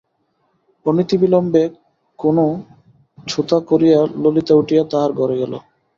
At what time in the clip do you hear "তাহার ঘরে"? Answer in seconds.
4.91-5.35